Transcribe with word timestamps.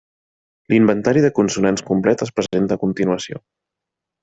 L'inventari 0.73 1.21
de 1.25 1.31
consonants 1.41 1.85
complet 1.91 2.25
es 2.29 2.33
presenta 2.41 2.79
a 2.79 2.83
continuació. 2.87 3.45